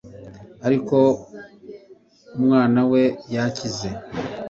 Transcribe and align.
Ariko 0.67 0.97
umwanawe 2.37 3.01
yakize 3.35 3.89